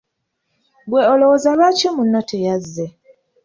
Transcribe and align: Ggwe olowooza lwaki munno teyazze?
Ggwe 0.85 1.01
olowooza 1.13 1.51
lwaki 1.57 1.87
munno 1.95 2.19
teyazze? 2.29 2.85